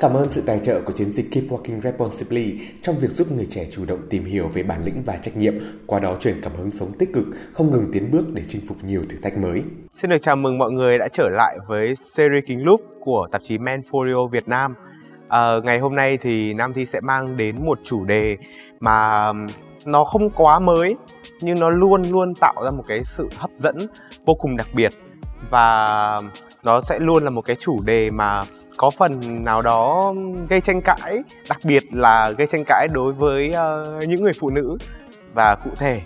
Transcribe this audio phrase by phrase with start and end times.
[0.00, 3.46] Cảm ơn sự tài trợ của chiến dịch Keep Walking Responsibly trong việc giúp người
[3.50, 5.54] trẻ chủ động tìm hiểu về bản lĩnh và trách nhiệm,
[5.86, 8.84] qua đó truyền cảm hứng sống tích cực, không ngừng tiến bước để chinh phục
[8.84, 9.62] nhiều thử thách mới.
[9.92, 13.42] Xin được chào mừng mọi người đã trở lại với series Kính Lúc của tạp
[13.42, 14.74] chí Manfolio Việt Nam.
[15.28, 18.36] À, ngày hôm nay thì Nam Thi sẽ mang đến một chủ đề
[18.80, 19.32] mà
[19.86, 20.96] nó không quá mới
[21.40, 23.86] nhưng nó luôn luôn tạo ra một cái sự hấp dẫn
[24.26, 24.92] vô cùng đặc biệt
[25.50, 26.20] và
[26.64, 28.42] nó sẽ luôn là một cái chủ đề mà
[28.80, 30.14] có phần nào đó
[30.48, 34.50] gây tranh cãi đặc biệt là gây tranh cãi đối với uh, những người phụ
[34.50, 34.78] nữ.
[35.34, 36.00] Và cụ thể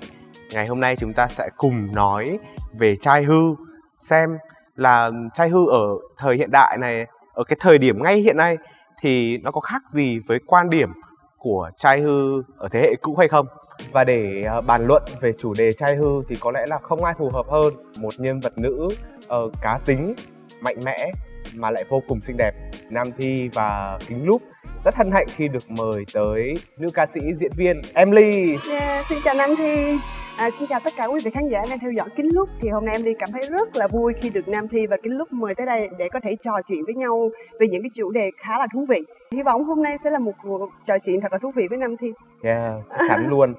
[0.51, 2.39] ngày hôm nay chúng ta sẽ cùng nói
[2.79, 3.55] về trai hư
[3.99, 4.39] xem
[4.77, 5.87] là trai hư ở
[6.19, 8.59] thời hiện đại này ở cái thời điểm ngay hiện nay
[9.01, 10.93] thì nó có khác gì với quan điểm
[11.39, 13.47] của trai hư ở thế hệ cũ hay không?
[13.93, 17.05] Và để uh, bàn luận về chủ đề trai hư thì có lẽ là không
[17.05, 18.89] ai phù hợp hơn một nhân vật nữ
[19.35, 20.15] uh, cá tính
[20.61, 21.11] mạnh mẽ
[21.57, 22.53] mà lại vô cùng xinh đẹp
[22.91, 24.43] nam thi và kính lúc
[24.85, 28.57] rất hân hạnh khi được mời tới nữ ca sĩ diễn viên Emily.
[28.71, 29.99] Yeah, xin chào Nam Thi.
[30.37, 32.69] À, xin chào tất cả quý vị khán giả đang theo dõi Kính Lúc thì
[32.69, 35.19] hôm nay em đi cảm thấy rất là vui khi được Nam Thi và Kính
[35.19, 37.31] Lúc mời tới đây để có thể trò chuyện với nhau
[37.61, 38.99] về những cái chủ đề khá là thú vị.
[39.33, 41.79] Hy vọng hôm nay sẽ là một cuộc trò chuyện thật là thú vị với
[41.79, 42.13] Nam Thi.
[42.43, 43.55] Yeah, chắc chắn luôn.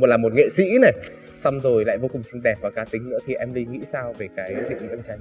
[0.00, 0.92] Một là một nghệ sĩ này,
[1.34, 4.14] xong rồi lại vô cùng xinh đẹp và cá tính nữa thì Emily nghĩ sao
[4.18, 5.16] về cái định nghĩa của trai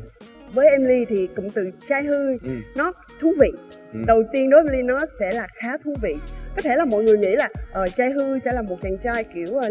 [0.54, 2.52] với Emily thì cụm từ trai hư ừ.
[2.76, 3.50] nó thú vị
[3.94, 4.00] ừ.
[4.08, 6.16] đầu tiên đối với Emily nó sẽ là khá thú vị
[6.56, 7.50] có thể là mọi người nghĩ là
[7.84, 9.64] uh, trai hư sẽ là một chàng trai kiểu uh,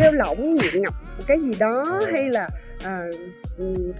[0.00, 2.12] lêu lỏng nghiện ngập một cái gì đó ừ.
[2.12, 3.14] hay là uh,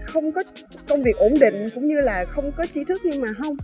[0.07, 0.43] không có
[0.89, 3.57] công việc ổn định cũng như là không có tri thức nhưng mà không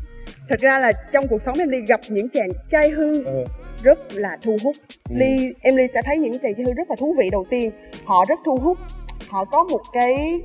[0.48, 3.44] thật ra là trong cuộc sống em đi gặp những chàng trai hư ừ.
[3.82, 4.76] rất là thu hút
[5.10, 5.14] ừ.
[5.18, 7.70] ly em ly sẽ thấy những chàng trai hư rất là thú vị đầu tiên
[8.04, 8.78] họ rất thu hút
[9.28, 10.40] họ có một cái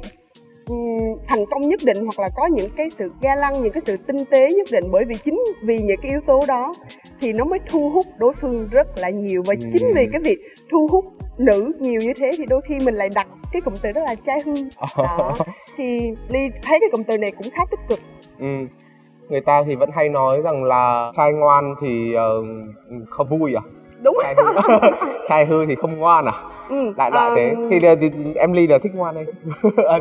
[1.28, 3.98] thành công nhất định hoặc là có những cái sự ga lăng những cái sự
[3.98, 6.74] tinh tế nhất định bởi vì chính vì những cái yếu tố đó
[7.22, 9.70] thì nó mới thu hút đối phương rất là nhiều và ừ.
[9.74, 10.38] chính vì cái việc
[10.72, 11.06] thu hút
[11.38, 14.16] nữ nhiều như thế thì đôi khi mình lại đặt cái cụm từ đó là
[14.16, 14.56] trai hư
[14.98, 15.36] đó
[15.78, 18.00] thì ly thấy cái cụm từ này cũng khá tích cực
[18.40, 18.68] ừ.
[19.30, 22.46] người ta thì vẫn hay nói rằng là trai ngoan thì uh,
[23.10, 23.64] không vui à
[24.02, 24.18] đúng.
[24.24, 24.54] Trai hư,
[25.28, 26.34] trai hư thì không ngoan à?
[26.70, 27.56] Ừ, đại loại à, thế.
[27.72, 29.16] thì, thì em ly là thích ngoan
[29.88, 30.00] à,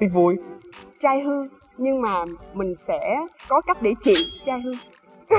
[0.00, 0.36] thích vui?
[1.00, 2.24] Trai hư nhưng mà
[2.54, 3.16] mình sẽ
[3.48, 4.14] có cách để trị
[4.46, 4.72] trai hư.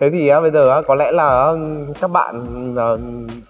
[0.00, 1.52] Thế thì bây giờ có lẽ là
[2.00, 2.44] các bạn
[2.76, 2.98] ờ,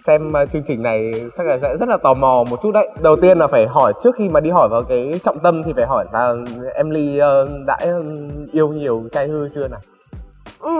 [0.05, 2.89] xem chương trình này chắc là sẽ rất là tò mò một chút đấy.
[3.01, 5.73] Đầu tiên là phải hỏi trước khi mà đi hỏi vào cái trọng tâm thì
[5.75, 6.33] phải hỏi là
[6.75, 7.77] em ly ờ, đã
[8.51, 9.79] yêu nhiều trai hư chưa nào
[10.63, 10.71] ừ,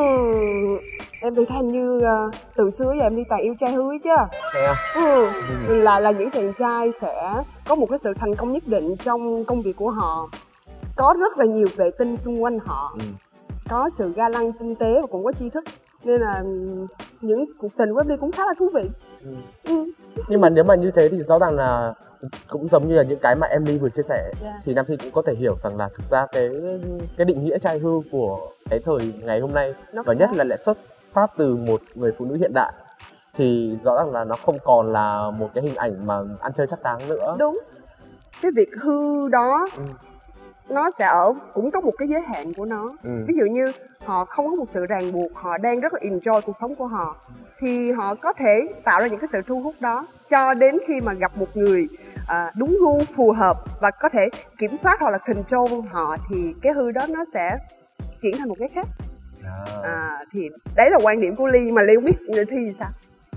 [1.22, 4.10] em thì thanh như uh, từ xưa giờ em đi toàn yêu trai hứa chứ
[4.18, 4.28] à?
[4.96, 5.30] ừ.
[5.68, 5.76] ừ.
[5.76, 9.46] là là những chàng trai sẽ có một cái sự thành công nhất định trong
[9.46, 10.30] công việc của họ
[10.96, 13.06] có rất là nhiều vệ tinh xung quanh họ ừ.
[13.70, 15.64] có sự ga lăng tinh tế và cũng có tri thức
[16.04, 16.44] nên là
[17.22, 18.90] những cuộc tình của em đi cũng khá là thú vị
[19.24, 19.36] ừ.
[19.64, 19.92] Ừ.
[20.30, 21.94] nhưng mà nếu mà như thế thì rõ ràng là
[22.48, 24.36] cũng giống như là những cái mà em đi vừa chia sẻ yeah.
[24.42, 24.60] Dạ.
[24.64, 26.50] thì nam phi cũng có thể hiểu rằng là thực ra cái
[27.18, 30.44] cái định nghĩa trai hư của cái thời ngày hôm nay Nó và nhất là
[30.44, 30.78] lại xuất
[31.12, 32.74] phát từ một người phụ nữ hiện đại
[33.36, 36.68] thì rõ ràng là nó không còn là một cái hình ảnh mà ăn chơi
[36.68, 37.60] chắc đáng nữa đúng
[38.42, 39.84] cái việc hư đó ừ.
[40.70, 43.10] nó sẽ ở cũng có một cái giới hạn của nó ừ.
[43.28, 43.72] ví dụ như
[44.06, 46.88] họ không có một sự ràng buộc họ đang rất là enjoy cuộc sống của
[46.88, 47.16] họ
[47.60, 51.02] thì họ có thể tạo ra những cái sự thu hút đó cho đến khi
[51.02, 51.88] mà gặp một người
[52.28, 56.54] à, đúng gu phù hợp và có thể kiểm soát hoặc là control họ thì
[56.62, 57.58] cái hư đó nó sẽ
[58.22, 58.88] chuyển thành một cái khác.
[59.84, 60.20] À.
[60.32, 62.90] thì đấy là quan điểm của ly mà ly không biết thi gì sao?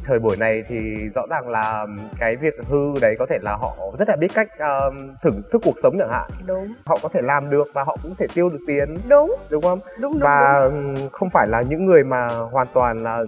[0.04, 1.86] Thời buổi này thì rõ ràng là
[2.18, 5.62] cái việc hư đấy có thể là họ rất là biết cách uh, thưởng thức
[5.64, 6.30] cuộc sống chẳng hạn.
[6.46, 6.74] Đúng.
[6.86, 8.96] Họ có thể làm được và họ cũng thể tiêu được tiền.
[9.08, 9.36] Đúng.
[9.50, 9.80] Đúng không?
[10.00, 11.08] Đúng, đúng và đúng.
[11.12, 13.24] không phải là những người mà hoàn toàn là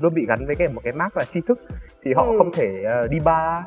[0.00, 1.60] luôn bị gắn với cái một cái mác là tri thức
[2.02, 2.38] thì họ ừ.
[2.38, 3.64] không thể uh, đi bar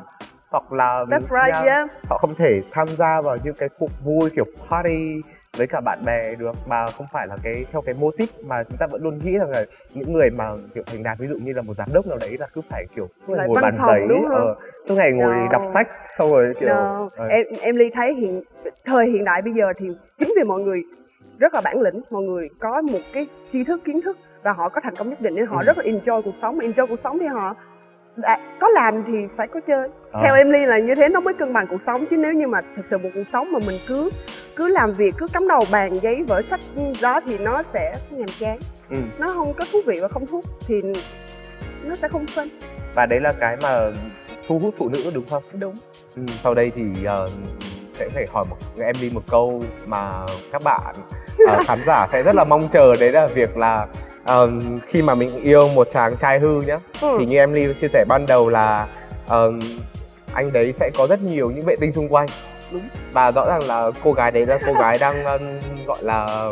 [0.54, 1.90] hoặc là That's right, yeah, yeah.
[2.10, 5.20] họ không thể tham gia vào những cái cuộc vui kiểu party
[5.56, 8.64] với cả bạn bè được mà không phải là cái theo cái mô típ mà
[8.64, 9.64] chúng ta vẫn luôn nghĩ rằng là
[9.94, 12.36] những người mà kiểu thành đạt ví dụ như là một giám đốc nào đấy
[12.38, 14.56] là cứ phải kiểu ngày ngồi bàn giấy ờ,
[14.88, 15.52] suốt ngày ngồi no.
[15.52, 17.08] đọc sách xong rồi kiểu no.
[17.16, 17.26] ờ.
[17.26, 18.42] em em ly thấy hiện
[18.84, 19.86] thời hiện đại bây giờ thì
[20.18, 20.82] chính vì mọi người
[21.38, 24.68] rất là bản lĩnh mọi người có một cái tri thức kiến thức và họ
[24.68, 25.64] có thành công nhất định nên họ ừ.
[25.66, 27.54] rất là enjoy cuộc sống enjoy cuộc sống thì họ
[28.16, 29.88] đã, có làm thì phải có chơi.
[30.12, 30.20] À.
[30.24, 32.06] theo em ly là như thế nó mới cân bằng cuộc sống.
[32.10, 34.10] Chứ nếu như mà thực sự một cuộc sống mà mình cứ
[34.56, 36.60] cứ làm việc cứ cắm đầu bàn giấy vở sách
[37.02, 38.58] đó thì nó sẽ nhàm chán.
[38.90, 38.96] Ừ.
[39.18, 40.82] nó không có thú vị và không thú thì
[41.84, 42.48] nó sẽ không phân
[42.94, 43.90] và đấy là cái mà
[44.46, 45.42] thu hút phụ nữ đúng không?
[45.60, 45.74] Đúng.
[46.16, 47.30] Ừ, sau đây thì uh,
[47.92, 50.10] sẽ phải hỏi một em đi một câu mà
[50.52, 50.94] các bạn
[51.44, 52.96] uh, khán giả sẽ rất là mong chờ.
[53.00, 53.86] Đấy là việc là
[54.24, 54.50] uh,
[54.86, 57.16] khi mà mình yêu một chàng trai hư nhá ừ.
[57.18, 58.88] thì như em Ly chia sẻ ban đầu là
[59.26, 59.54] uh,
[60.34, 62.28] anh đấy sẽ có rất nhiều những vệ tinh xung quanh
[62.72, 62.82] đúng
[63.12, 65.42] và rõ ràng là cô gái đấy là cô gái đang um,
[65.86, 66.48] gọi là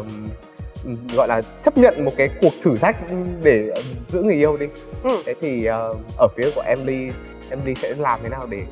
[1.17, 2.97] gọi là chấp nhận một cái cuộc thử thách
[3.43, 3.71] để
[4.09, 4.67] giữ người yêu đi
[5.03, 5.23] ừ.
[5.27, 7.11] thế thì uh, ở phía của Emily
[7.51, 8.63] Emily sẽ làm thế nào để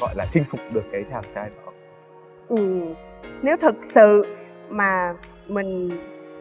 [0.00, 1.72] gọi là chinh phục được cái chàng trai đó
[2.48, 2.80] ừ.
[3.42, 4.26] nếu thực sự
[4.68, 5.14] mà
[5.46, 5.90] mình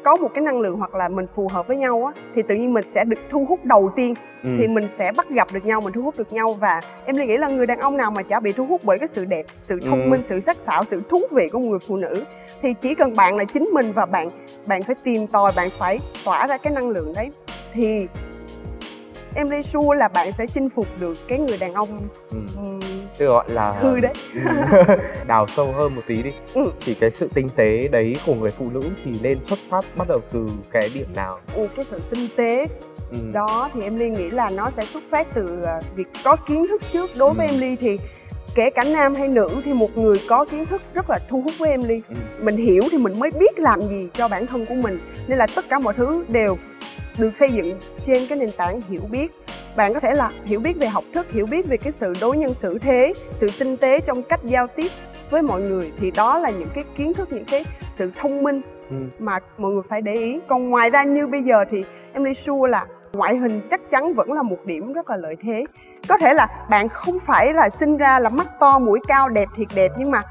[0.03, 2.55] có một cái năng lượng hoặc là mình phù hợp với nhau á thì tự
[2.55, 4.13] nhiên mình sẽ được thu hút đầu tiên
[4.43, 4.49] ừ.
[4.59, 7.37] thì mình sẽ bắt gặp được nhau mình thu hút được nhau và em nghĩ
[7.37, 9.79] là người đàn ông nào mà chả bị thu hút bởi cái sự đẹp sự
[9.79, 10.09] thông ừ.
[10.09, 12.23] minh sự sắc sảo sự thú vị của người phụ nữ
[12.61, 14.29] thì chỉ cần bạn là chính mình và bạn
[14.65, 17.31] bạn phải tìm tòi bạn phải tỏa ra cái năng lượng đấy
[17.73, 18.07] thì
[19.35, 21.89] em đi sure là bạn sẽ chinh phục được cái người đàn ông
[22.31, 22.37] ừ.
[23.17, 24.13] Tức gọi là hư đấy
[25.27, 26.71] đào sâu hơn một tí đi ừ.
[26.85, 30.07] thì cái sự tinh tế đấy của người phụ nữ thì nên xuất phát bắt
[30.07, 32.67] đầu từ cái điểm nào ừ, cái sự tinh tế
[33.11, 33.17] ừ.
[33.33, 36.67] đó thì em ly nghĩ là nó sẽ xuất phát từ à, việc có kiến
[36.67, 37.33] thức trước đối ừ.
[37.37, 37.97] với em ly thì
[38.55, 41.53] kể cả nam hay nữ thì một người có kiến thức rất là thu hút
[41.57, 42.15] với em ly ừ.
[42.41, 45.47] mình hiểu thì mình mới biết làm gì cho bản thân của mình nên là
[45.55, 46.57] tất cả mọi thứ đều
[47.17, 49.31] được xây dựng trên cái nền tảng hiểu biết.
[49.75, 52.37] Bạn có thể là hiểu biết về học thức hiểu biết về cái sự đối
[52.37, 54.91] nhân xử thế sự tinh tế trong cách giao tiếp
[55.29, 57.65] với mọi người thì đó là những cái kiến thức những cái
[57.95, 58.95] sự thông minh ừ.
[59.19, 60.39] mà mọi người phải để ý.
[60.47, 61.83] Còn ngoài ra như bây giờ thì
[62.13, 65.35] em đi sure là ngoại hình chắc chắn vẫn là một điểm rất là lợi
[65.43, 65.65] thế.
[66.07, 69.49] Có thể là bạn không phải là sinh ra là mắt to mũi cao đẹp
[69.57, 70.21] thiệt đẹp nhưng mà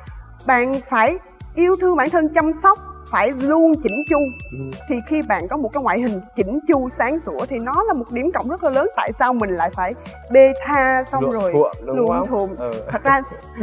[0.46, 1.18] bạn phải
[1.54, 2.78] yêu thương bản thân chăm sóc
[3.10, 4.18] phải luôn chỉnh chu
[4.52, 4.58] ừ.
[4.88, 7.92] thì khi bạn có một cái ngoại hình chỉnh chu sáng sủa thì nó là
[7.92, 9.94] một điểm cộng rất là lớn tại sao mình lại phải
[10.30, 11.52] bê tha xong Luộn rồi
[11.84, 12.72] luộm thuộm ừ.
[12.88, 13.22] thật ra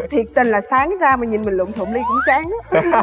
[0.09, 3.01] thiệt tình là sáng ra mà nhìn mình luộm thuộm ly cũng chán đó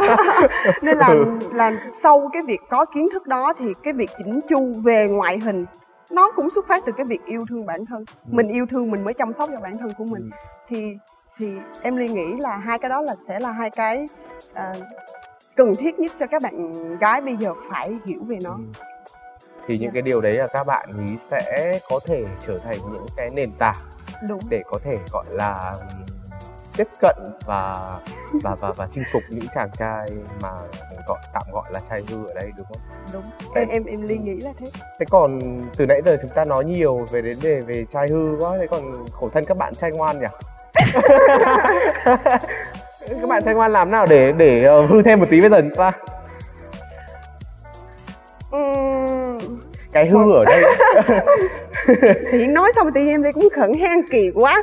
[0.82, 1.25] nên là ừ.
[1.52, 5.38] là sau cái việc có kiến thức đó thì cái việc chỉnh chu về ngoại
[5.38, 5.67] hình
[6.11, 8.31] nó cũng xuất phát từ cái việc yêu thương bản thân ừ.
[8.31, 10.37] mình yêu thương mình mới chăm sóc cho bản thân của mình ừ.
[10.69, 10.96] thì
[11.38, 11.52] thì
[11.82, 14.08] em ly nghĩ là hai cái đó là sẽ là hai cái
[14.52, 14.82] uh,
[15.56, 18.85] cần thiết nhất cho các bạn gái bây giờ phải hiểu về nó ừ.
[19.67, 19.95] thì những yeah.
[19.95, 23.53] Cái điều đấy là các bạn nghĩ sẽ có thể trở thành những cái nền
[23.59, 23.77] tảng
[24.29, 24.41] Đúng.
[24.49, 25.75] để có thể gọi là
[26.77, 27.17] tiếp cận
[27.47, 27.75] và
[28.43, 30.09] và và và chinh phục những chàng trai
[30.43, 30.51] mà
[31.06, 32.81] gọi tạm gọi là trai hư ở đây đúng không?
[33.12, 33.23] Đúng.
[33.55, 34.71] Em em em Ly nghĩ là thế.
[35.01, 35.39] Thế còn
[35.77, 38.67] từ nãy giờ chúng ta nói nhiều về đến đề về trai hư quá, thế
[38.67, 40.27] còn khổ thân các bạn trai ngoan nhỉ?
[43.09, 45.61] các bạn trai ngoan làm nào để để uh, hư thêm một tí bây giờ
[45.61, 45.93] chúng ta
[49.95, 50.62] cái hư ở đây.
[52.31, 54.62] Thì nói xong thì em thấy cũng khẩn hen kỳ quá.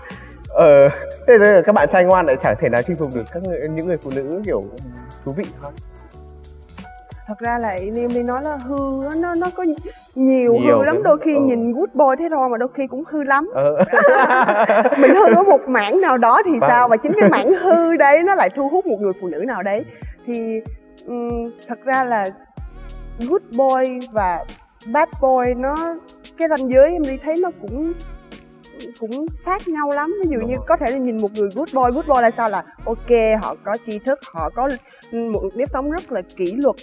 [0.50, 0.90] Ờ
[1.28, 3.60] thế là các bạn trai ngoan lại chẳng thể nào chinh phục được các người,
[3.70, 4.64] những người phụ nữ kiểu
[5.26, 5.74] thú vị hơn
[7.32, 9.64] thật ra là em đi nói là hư nó nó có
[10.16, 11.42] nhiều, nhiều hư lắm đôi khi ừ.
[11.42, 13.78] nhìn good boy thế thôi mà đôi khi cũng hư lắm ừ.
[15.00, 16.70] mình hư ở một mảng nào đó thì vâng.
[16.70, 19.44] sao và chính cái mảng hư đấy nó lại thu hút một người phụ nữ
[19.48, 19.86] nào đấy
[20.26, 20.62] thì
[21.08, 22.30] um, thật ra là
[23.30, 24.46] good boy và
[24.94, 25.96] bad boy nó
[26.38, 27.94] cái ranh giới em đi thấy nó cũng
[29.00, 30.66] cũng sát nhau lắm ví dụ Đúng như rồi.
[30.68, 33.56] có thể là nhìn một người good boy good boy là sao là ok họ
[33.64, 34.70] có tri thức họ có
[35.12, 36.76] một nếp sống rất là kỷ luật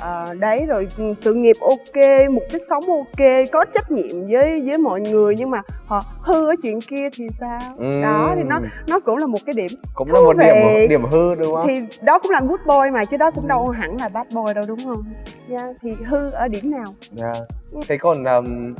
[0.00, 4.62] à, đấy rồi ừ, sự nghiệp ok mục đích sống ok có trách nhiệm với
[4.66, 8.02] với mọi người nhưng mà họ hư ở chuyện kia thì sao ừ.
[8.02, 11.34] đó thì nó nó cũng là một cái điểm cũng là một điểm điểm hư
[11.34, 13.48] đúng không thì đó cũng là good boy mà chứ đó cũng ừ.
[13.48, 15.02] đâu hẳn là bad boy đâu đúng không
[15.50, 16.84] yeah, thì hư ở điểm nào
[17.22, 17.36] yeah.
[17.72, 17.80] Dạ.
[17.88, 18.74] thế còn um,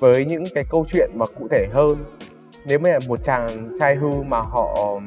[0.00, 1.96] với những cái câu chuyện mà cụ thể hơn
[2.64, 3.48] nếu mà một chàng
[3.80, 4.98] trai hư mà họ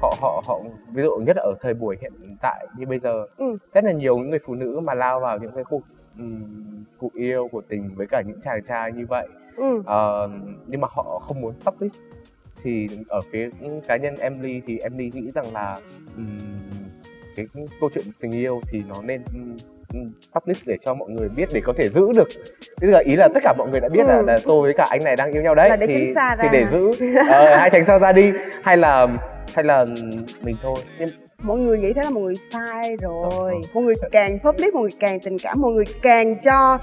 [0.00, 0.60] họ họ họ
[0.92, 3.58] ví dụ nhất là ở thời buổi hiện tại như bây giờ ừ.
[3.74, 5.82] rất là nhiều những người phụ nữ mà lao vào những cái cuộc
[6.18, 9.74] um, cuộc yêu của tình với cả những chàng trai như vậy ừ.
[9.78, 10.30] uh,
[10.66, 11.96] nhưng mà họ không muốn publish
[12.62, 13.50] thì ở phía
[13.88, 15.80] cá nhân Emily thì Emily nghĩ rằng là
[16.16, 16.38] um,
[17.36, 17.46] cái
[17.80, 19.22] câu chuyện tình yêu thì nó nên
[20.34, 22.28] publish để cho mọi người biết để có thể giữ được
[22.80, 24.08] tức là ý là tất cả mọi người đã biết ừ.
[24.08, 26.66] là, là tôi với cả anh này đang yêu nhau đấy để thì thì để
[26.66, 27.26] giữ uh,
[27.58, 28.32] hai tránh xa ra đi
[28.62, 29.06] hay là
[29.54, 29.84] hay là
[30.42, 31.08] mình thôi nhưng
[31.42, 33.60] mọi người nghĩ thế là mọi người sai rồi ừ.
[33.74, 36.78] mọi người càng public mọi người càng tình cảm mọi người càng cho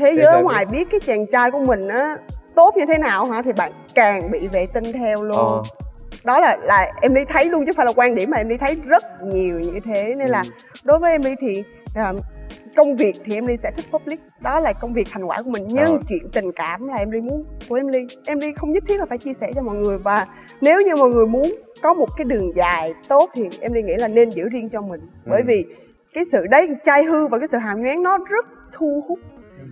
[0.00, 2.16] thế giới ngoài biết cái chàng trai của mình á
[2.54, 5.62] tốt như thế nào hả thì bạn càng bị vệ tinh theo luôn ờ.
[6.24, 8.48] đó là là em đi thấy luôn chứ không phải là quan điểm mà em
[8.48, 10.32] đi thấy rất nhiều như thế nên ừ.
[10.32, 10.44] là
[10.84, 11.64] đối với em đi thì
[12.10, 12.16] uh,
[12.76, 15.50] công việc thì em ly sẽ thích public đó là công việc thành quả của
[15.50, 15.64] mình.
[15.68, 15.98] Nhưng Ờ.
[16.08, 18.06] chuyện tình cảm là em ly muốn của em ly.
[18.26, 19.98] Em ly không nhất thiết là phải chia sẻ cho mọi người.
[19.98, 20.26] Và
[20.60, 23.94] nếu như mọi người muốn có một cái đường dài tốt thì em ly nghĩ
[23.98, 25.00] là nên giữ riêng cho mình.
[25.26, 25.44] Bởi Ừ.
[25.48, 25.64] vì
[26.14, 29.18] cái sự đấy trai hư và cái sự hàm nhoáng nó rất thu hút.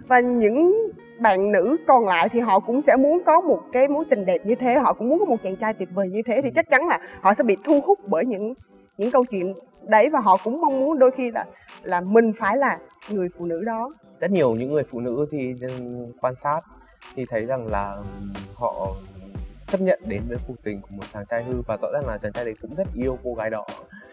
[0.09, 0.73] Và những
[1.21, 4.47] bạn nữ còn lại thì họ cũng sẽ muốn có một cái mối tình đẹp
[4.47, 4.75] như thế.
[4.75, 6.41] Họ cũng muốn có một chàng trai tuyệt vời như thế.
[6.45, 8.55] Thì chắc chắn là họ sẽ bị thu hút bởi những
[8.99, 9.55] những câu chuyện
[9.87, 11.45] đấy và họ cũng mong muốn đôi khi là
[11.83, 15.55] là mình phải là người phụ nữ đó rất nhiều những người phụ nữ thì
[15.61, 15.69] ừ,
[16.21, 16.61] quan sát
[17.15, 17.97] thì thấy rằng là
[18.55, 18.95] họ
[19.67, 22.19] chấp nhận đến với cuộc tình của một chàng trai hư và rõ ràng là
[22.19, 23.65] chàng trai đấy cũng rất yêu cô gái đó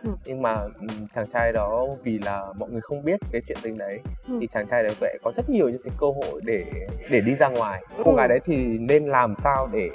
[0.04, 0.10] Ừ.
[0.26, 3.78] nhưng mà ừm, chàng trai đó vì là mọi người không biết cái chuyện tình
[3.78, 4.38] đấy Ừ.
[4.42, 6.66] thì chàng trai đấy lại có rất nhiều những cái cơ hội để
[7.10, 8.18] để đi ra ngoài cô Ừ.
[8.18, 9.90] gái đấy thì nên làm sao để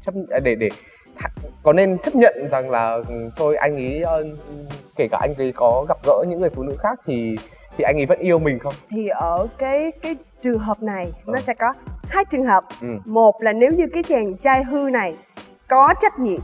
[0.00, 0.68] chấp à, để để
[1.62, 4.04] có nên chấp nhận rằng là ừ, thôi anh ấy
[4.96, 7.36] kể cả anh ấy có gặp gỡ những người phụ nữ khác thì
[7.76, 11.32] thì anh ấy vẫn yêu mình không thì ở cái cái trường hợp này nó
[11.38, 11.40] Ừ.
[11.46, 11.74] sẽ có
[12.08, 12.86] hai trường hợp ừ.
[13.04, 15.16] một là nếu như cái chàng trai hư này
[15.68, 16.40] có trách nhiệm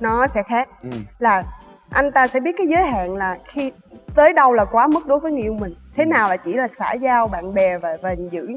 [0.00, 0.88] nó sẽ khác Ừ.
[1.18, 1.44] là
[1.90, 3.72] anh ta sẽ biết cái giới hạn là khi
[4.14, 6.08] tới đâu là quá mức đối với người yêu mình thế Ừ.
[6.08, 8.48] nào là chỉ là xã giao bạn bè và và giữ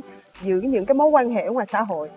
[0.42, 2.10] giữ những cái mối quan hệ ở ngoài xã hội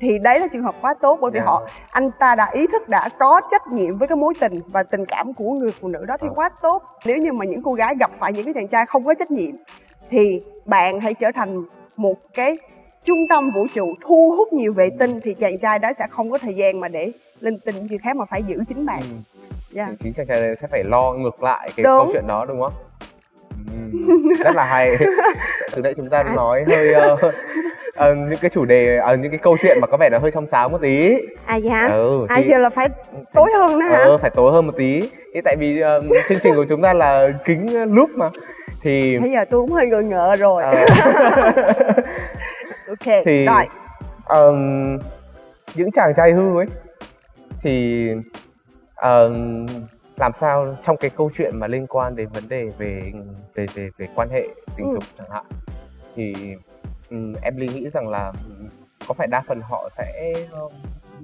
[0.00, 1.44] thì đấy là trường hợp quá tốt bởi vì Dạ.
[1.44, 4.82] họ anh ta đã ý thức đã có trách nhiệm với cái mối tình và
[4.82, 6.34] tình cảm của người phụ nữ đó thì Ờ.
[6.34, 9.04] quá tốt nếu như mà những cô gái gặp phải những cái chàng trai không
[9.04, 9.54] có trách nhiệm
[10.10, 11.62] thì bạn hãy trở thành
[11.96, 12.58] một cái
[13.04, 16.30] trung tâm vũ trụ thu hút nhiều vệ tinh thì chàng trai đó sẽ không
[16.30, 19.16] có thời gian mà để linh tinh người khác mà phải giữ chính bạn Ừ.
[19.70, 19.86] Dạ.
[19.90, 21.98] thì chính chàng trai sẽ phải lo ngược lại cái Đúng.
[21.98, 22.72] câu chuyện đó đúng không?
[23.72, 24.96] Ừ, rất là hay.
[25.76, 27.16] Từ nãy chúng ta nói hơi ờ,
[27.98, 30.30] ờ, những cái chủ đề ờ, những cái câu chuyện mà có vẻ nó hơi
[30.30, 31.14] trong sáng một tí.
[31.46, 32.88] à dạ Ừ, à thì- giờ là phải
[33.34, 35.10] tối hơn nữa hả Ờ, phải tối hơn một tí.
[35.34, 38.30] Thì tại vì ờ, chương trình của chúng ta là kính lúc mà
[38.82, 40.74] thì bây giờ tôi cũng hơi ngờ ngợ rồi ờ,
[42.88, 43.64] ok thì rồi
[44.24, 44.98] ờm,
[45.74, 46.66] những chàng trai hư ấy
[47.62, 48.08] thì
[48.94, 49.66] ờm,
[50.16, 53.02] làm sao trong cái câu chuyện mà liên quan đến vấn đề về
[53.54, 54.42] về về về quan hệ
[54.76, 54.92] tình Ừ.
[54.94, 55.44] dục chẳng hạn
[56.16, 56.34] thì
[57.10, 58.32] um, em Ly nghĩ rằng là
[59.08, 60.72] có phải đa phần họ sẽ um,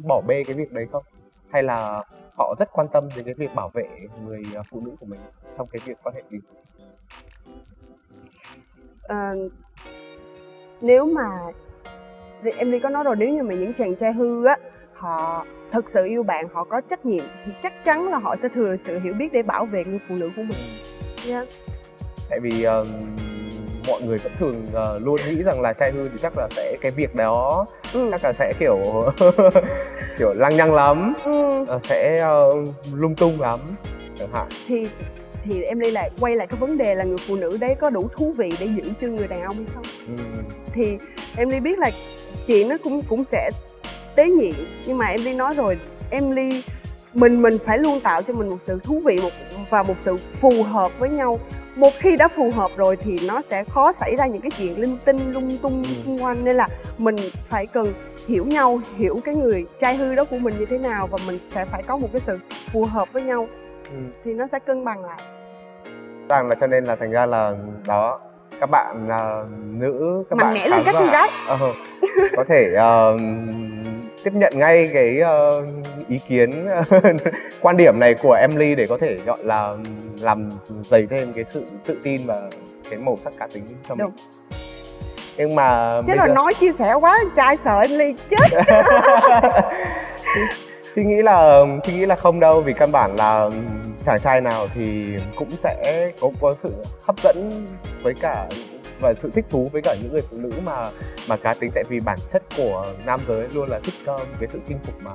[0.08, 1.02] bỏ bê cái việc đấy không?
[1.50, 2.02] Hay là
[2.38, 3.88] họ rất quan tâm đến cái việc bảo vệ
[4.24, 5.20] người uh, phụ nữ của mình
[5.58, 6.64] trong cái việc quan hệ tình dục?
[9.02, 9.34] Ờ,
[10.80, 11.28] nếu mà
[12.56, 14.56] em đi có nói rồi nếu như mà những chàng trai hư á
[14.92, 18.48] họ thực sự yêu bạn họ có trách nhiệm thì chắc chắn là họ sẽ
[18.48, 20.58] thừa sự hiểu biết để bảo vệ người phụ nữ của mình.
[21.26, 21.44] Dạ.
[22.30, 22.86] tại vì um,
[23.86, 26.76] mọi người vẫn thường uh, luôn nghĩ rằng là trai hư thì chắc là sẽ
[26.80, 28.08] cái việc đó ừ.
[28.10, 28.78] chắc là sẽ kiểu
[30.18, 31.64] kiểu lăng nhăng lắm Ừ.
[31.68, 32.50] ờ, sẽ ờ,
[32.94, 33.60] lung tung lắm
[34.18, 34.88] chẳng hạn thì
[35.44, 37.90] thì em đi lại quay lại cái vấn đề là người phụ nữ đấy có
[37.90, 40.22] đủ thú vị để giữ chân người đàn ông hay không ừ.
[40.72, 40.98] thì
[41.36, 41.90] em ly biết là
[42.46, 43.50] chuyện nó cũng cũng sẽ
[44.16, 44.52] tế nhị
[44.86, 45.78] nhưng mà em ly nói rồi
[46.10, 46.62] em ly
[47.14, 49.30] mình mình phải luôn tạo cho mình một sự thú vị một
[49.70, 51.38] và một sự phù hợp với nhau
[51.76, 54.78] một khi đã phù hợp rồi thì nó sẽ khó xảy ra những cái chuyện
[54.80, 55.90] linh tinh lung tung Ừ.
[56.04, 57.16] xung quanh nên là mình
[57.48, 57.92] phải cần
[58.28, 61.38] hiểu nhau hiểu cái người trai hư đó của mình như thế nào và mình
[61.50, 62.38] sẽ phải có một cái sự
[62.72, 63.48] phù hợp với nhau
[63.90, 63.96] Ừ.
[64.24, 65.18] thì nó sẽ cân bằng lại
[66.28, 67.54] rằng là cho nên là thành ra là
[67.86, 68.20] đó
[68.60, 69.44] các bạn là
[69.78, 71.28] nữ các Mạnh bạn mẽ lên các giả, gái.
[71.48, 71.58] ờ,
[72.36, 73.16] có thể ờ,
[74.24, 75.66] tiếp nhận ngay cái ờ,
[76.08, 76.68] ý kiến
[77.60, 79.76] quan điểm này của Emily để có thể gọi là
[80.20, 80.48] làm
[80.90, 82.42] dày thêm cái sự tự tin và
[82.90, 84.12] cái màu sắc cá tính cho mình Đúng.
[85.36, 88.64] nhưng mà chứ là giờ- nói chia sẻ quá trai sợ em ly chết
[90.94, 93.50] Thi nghĩ là Thi nghĩ là không đâu vì căn bản là
[94.06, 97.50] chàng trai nào thì cũng sẽ có có sự hấp dẫn
[98.02, 98.46] với cả
[99.00, 100.90] và sự thích thú với cả những người phụ nữ mà
[101.28, 101.70] mà cá tính.
[101.74, 104.94] Tại vì bản chất của nam giới luôn là thích um, cái sự chinh phục
[105.02, 105.10] mà.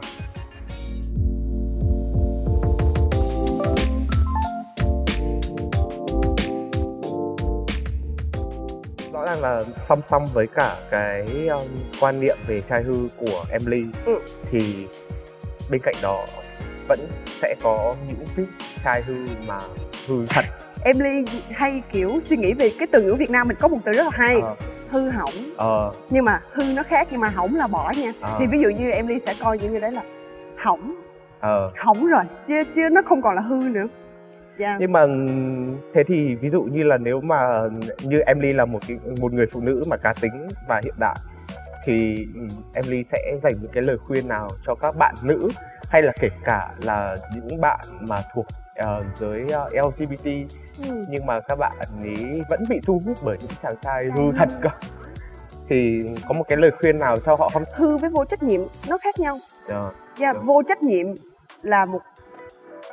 [9.13, 11.67] Rõ ràng là song song với cả cái um,
[11.99, 14.19] quan niệm về trai hư của Emily Ừ.
[14.51, 14.87] thì
[15.69, 16.25] bên cạnh đó
[16.87, 16.99] vẫn
[17.41, 18.45] sẽ có những tiếp
[18.83, 19.15] trai hư
[19.47, 19.59] mà
[20.07, 20.45] hư thật
[20.83, 23.77] em ly hay kiểu suy nghĩ về cái từ ngữ việt nam mình có một
[23.85, 24.55] từ rất là hay Ờ,
[24.89, 25.33] hư hỏng.
[25.57, 28.13] Ờ, nhưng mà hư nó khác nhưng mà hỏng là bỏ nha.
[28.21, 30.03] Ờ, thì ví dụ như em ly sẽ coi những người đấy là
[30.57, 30.95] hỏng.
[31.39, 31.71] Ờ.
[31.77, 33.87] hỏng rồi chứ chứ nó không còn là hư nữa.
[34.59, 34.77] Dạ.
[34.79, 35.05] Nhưng mà
[35.93, 37.59] thế thì ví dụ như là nếu mà
[38.03, 41.15] như Emily là một cái, một người phụ nữ mà cá tính và hiện đại
[41.85, 42.41] thì ừ,
[42.73, 45.49] Emily sẽ dành những cái lời khuyên nào cho các bạn nữ
[45.89, 48.45] hay là kể cả là những bạn mà thuộc
[48.83, 50.25] uh, giới uh, LGBT
[50.87, 51.03] ừ.
[51.09, 54.49] nhưng mà các bạn ấy vẫn bị thu hút bởi những chàng trai hư thật
[54.61, 54.69] cơ
[55.69, 58.61] thì có một cái lời khuyên nào cho họ không hư với vô trách nhiệm
[58.89, 59.93] nó khác nhau yeah.
[60.19, 61.07] Yeah, vô trách nhiệm
[61.61, 61.99] là một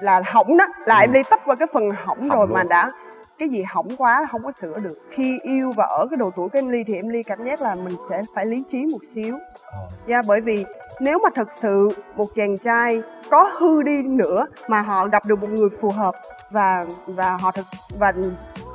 [0.00, 1.00] là hỏng đó là ừ.
[1.00, 2.54] em đi tấp qua cái phần hỏng, hỏng rồi luôn.
[2.54, 2.92] mà đã
[3.38, 6.48] cái gì hỏng quá không có sửa được khi yêu và ở cái độ tuổi
[6.48, 9.04] của em ly thì em ly cảm giác là mình sẽ phải lý trí một
[9.14, 9.88] xíu ờ.
[10.06, 10.64] dạ bởi vì
[11.00, 15.40] nếu mà thật sự một chàng trai có hư đi nữa mà họ gặp được
[15.40, 16.14] một người phù hợp
[16.50, 17.66] và và họ thực
[17.98, 18.12] và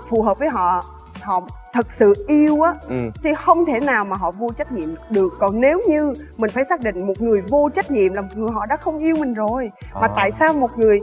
[0.09, 0.83] phù hợp với họ
[1.21, 1.41] họ
[1.73, 2.95] thật sự yêu á ừ.
[3.23, 6.63] thì không thể nào mà họ vô trách nhiệm được còn nếu như mình phải
[6.65, 9.33] xác định một người vô trách nhiệm là một người họ đã không yêu mình
[9.33, 10.01] rồi à.
[10.01, 10.99] mà tại sao một người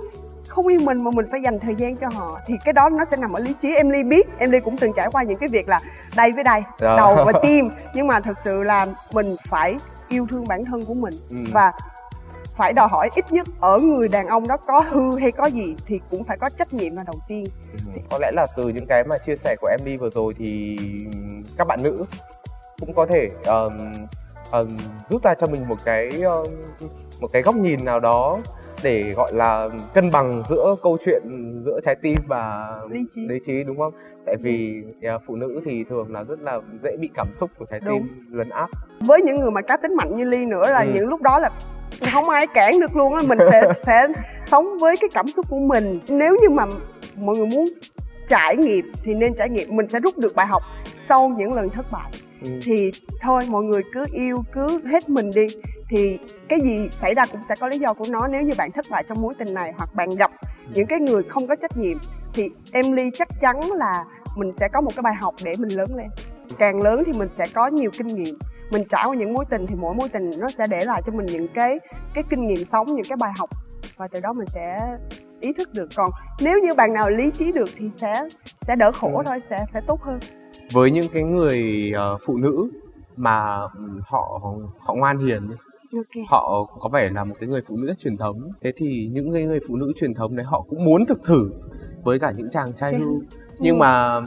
[0.49, 3.05] không yêu mình mà mình phải dành thời gian cho họ thì cái đó nó
[3.05, 5.39] sẽ nằm ở lý trí em ly biết em ly cũng từng trải qua những
[5.39, 5.81] cái việc là
[6.17, 6.73] đây với đây Đó.
[6.81, 6.97] Dạ.
[6.97, 9.77] đầu và tim nhưng mà thật sự là mình phải
[10.09, 11.37] yêu thương bản thân của mình ừ.
[11.53, 11.73] và
[12.57, 15.77] phải đòi hỏi ít nhất ở người đàn ông đó có hư hay có gì
[15.87, 17.45] thì cũng phải có trách nhiệm là đầu tiên
[17.95, 18.01] ừ.
[18.11, 20.79] có lẽ là từ những cái mà chia sẻ của em đi vừa rồi thì
[21.59, 22.05] các bạn nữ
[22.81, 23.77] cũng có thể um,
[24.53, 24.77] um,
[25.09, 26.47] rút ra cho mình một cái um,
[27.21, 28.39] một cái góc nhìn nào đó
[28.83, 31.23] để gọi là cân bằng giữa câu chuyện
[31.65, 33.93] giữa trái tim và lý trí, lý trí đúng không?
[34.27, 34.83] Tại vì
[35.15, 37.99] uh, phụ nữ thì thường là rất là dễ bị cảm xúc của trái đúng.
[37.99, 38.69] tim lấn áp.
[39.01, 40.91] Với những người mà cá tính mạnh như Ly nữa là ừ.
[40.95, 41.51] những lúc đó là
[42.13, 44.07] không ai cản được luôn á mình sẽ sẽ
[44.47, 46.65] sống với cái cảm xúc của mình nếu như mà
[47.17, 47.65] mọi người muốn
[48.29, 50.63] trải nghiệm thì nên trải nghiệm mình sẽ rút được bài học
[51.09, 52.11] sau những lần thất bại
[52.45, 52.51] ừ.
[52.63, 55.49] thì thôi mọi người cứ yêu cứ hết mình đi
[55.89, 56.19] thì
[56.49, 58.27] cái gì xảy ra cũng sẽ có lý do của nó.
[58.27, 60.31] Nếu như bạn thất bại trong mối tình này hoặc bạn gặp
[60.75, 61.99] những cái người không có trách nhiệm
[62.33, 64.05] thì em ly chắc chắn là
[64.37, 66.07] mình sẽ có một cái bài học để mình lớn lên.
[66.59, 68.39] Càng lớn thì mình sẽ có nhiều kinh nghiệm.
[68.71, 71.13] Mình trải qua những mối tình thì mỗi mối tình nó sẽ để lại cho
[71.13, 71.79] mình những cái
[72.15, 73.51] cái kinh nghiệm sống những cái bài học.
[73.97, 74.97] Và từ đó mình sẽ
[75.41, 75.89] ý thức được.
[75.97, 78.29] Còn nếu như bạn nào lý trí được thì sẽ
[78.61, 79.23] sẽ đỡ khổ ừ.
[79.27, 80.19] thôi sẽ sẽ tốt hơn.
[80.73, 82.71] Với những cái người uh, phụ nữ
[83.17, 83.61] mà
[84.07, 84.41] họ
[84.81, 85.51] họ ngoan hiền
[85.95, 86.25] Okay.
[86.29, 89.45] họ có vẻ là một cái người phụ nữ truyền thống thế thì những cái
[89.45, 91.51] người phụ nữ truyền thống đấy họ cũng muốn thực thử
[92.05, 93.07] với cả những chàng trai okay.
[93.07, 93.23] hưu
[93.59, 93.81] nhưng ừ.
[93.81, 94.21] mà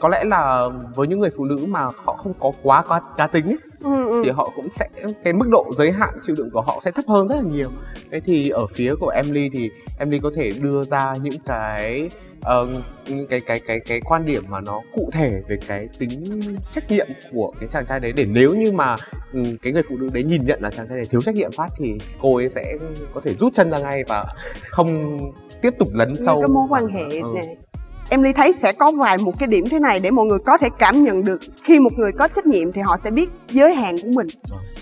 [0.00, 3.26] có lẽ là với những người phụ nữ mà họ không có quá quá cá
[3.26, 4.22] tính ấy, ừ, ừ.
[4.24, 4.88] thì họ cũng sẽ
[5.24, 7.68] cái mức độ giới hạn chịu đựng của họ sẽ thấp hơn rất là nhiều
[8.10, 12.08] thế thì ở phía của Emily thì Emily có thể đưa ra những cái
[12.44, 12.84] uh,
[13.30, 16.24] cái cái cái cái quan điểm mà nó cụ thể về cái tính
[16.70, 18.96] trách nhiệm của cái chàng trai đấy để nếu như mà
[19.32, 21.50] um, cái người phụ nữ đấy nhìn nhận là chàng trai này thiếu trách nhiệm
[21.52, 22.74] phát thì cô ấy sẽ
[23.14, 24.24] có thể rút chân ra ngay và
[24.68, 25.18] không
[25.62, 27.32] tiếp tục lấn sâu cái mối quan hệ ừ.
[27.34, 27.56] này
[28.10, 30.58] em ly thấy sẽ có vài một cái điểm thế này để mọi người có
[30.58, 31.40] thể cảm nhận được.
[31.62, 34.26] Khi một người có trách nhiệm thì họ sẽ biết giới hạn của mình.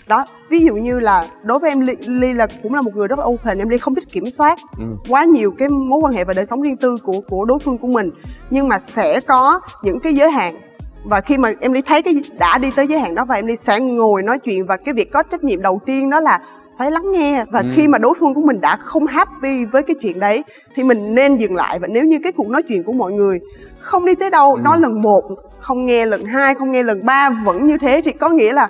[0.06, 3.08] Đó ví dụ như là đối với em ly, ly là cũng là một người
[3.08, 4.84] rất là open em ly không thích kiểm soát ừ.
[5.08, 7.78] quá nhiều cái mối quan hệ và đời sống riêng tư của của đối phương
[7.78, 8.10] của mình.
[8.50, 10.60] Nhưng mà sẽ có những cái giới hạn.
[11.04, 13.46] Và khi mà em ly thấy cái đã đi tới giới hạn đó và em
[13.46, 16.40] ly sẽ ngồi nói chuyện và cái việc có trách nhiệm đầu tiên đó là
[16.82, 17.66] phải lắng nghe và ừ.
[17.74, 20.42] khi mà đối phương của mình đã không happy với cái chuyện đấy
[20.74, 23.40] thì mình nên dừng lại và nếu như cái cuộc nói chuyện của mọi người
[23.80, 24.60] không đi tới đâu ừ.
[24.64, 25.24] nói lần một
[25.60, 28.68] không nghe lần hai không nghe lần ba vẫn như thế thì có nghĩa là